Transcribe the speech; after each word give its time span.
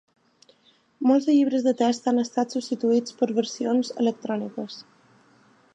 Molts 1.09 1.27
llibres 1.33 1.67
de 1.67 1.73
text 1.81 2.09
han 2.11 2.23
estat 2.23 2.57
substituïts 2.57 3.17
per 3.21 3.29
versions 3.41 3.95
electròniques. 4.05 4.81